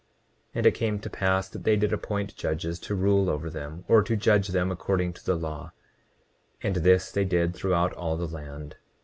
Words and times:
29:41 0.01 0.07
And 0.55 0.65
it 0.65 0.71
came 0.71 0.99
to 0.99 1.09
pass 1.11 1.49
that 1.49 1.63
they 1.63 1.75
did 1.75 1.93
appoint 1.93 2.35
judges 2.35 2.79
to 2.79 2.95
rule 2.95 3.29
over 3.29 3.51
them, 3.51 3.85
or 3.87 4.01
to 4.01 4.15
judge 4.15 4.47
them 4.47 4.71
according 4.71 5.13
to 5.13 5.23
the 5.23 5.35
law; 5.35 5.73
and 6.63 6.77
this 6.77 7.11
they 7.11 7.23
did 7.23 7.53
throughout 7.53 7.93
all 7.93 8.17
the 8.17 8.25
land. 8.27 8.77